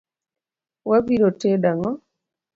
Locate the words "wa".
0.89-0.97